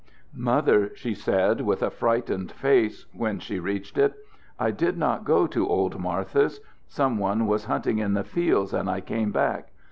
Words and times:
"Mother," 0.33 0.95
she 0.95 1.13
said, 1.13 1.61
with 1.61 1.83
a 1.83 1.91
frightened 1.91 2.51
face, 2.51 3.05
when 3.13 3.37
she 3.37 3.59
reached 3.59 3.99
it, 3.99 4.15
"I 4.57 4.71
did 4.71 4.97
not 4.97 5.25
go 5.25 5.45
to 5.45 5.69
old 5.69 5.99
Martha's. 5.99 6.59
Some 6.87 7.19
one 7.19 7.45
was 7.45 7.65
hunting 7.65 7.99
in 7.99 8.15
the 8.15 8.23
fields, 8.23 8.73
and 8.73 8.89
I 8.89 9.01
came 9.01 9.31
back. 9.31 9.69